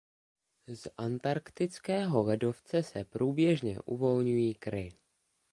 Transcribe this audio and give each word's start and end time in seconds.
Z 0.67 0.91
antarktického 0.97 2.23
ledovce 2.23 2.83
se 2.83 3.03
průběžně 3.05 3.79
uvolňují 3.81 4.53
kry. 4.55 4.93